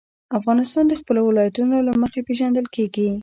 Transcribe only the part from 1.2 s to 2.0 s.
ولایتونو له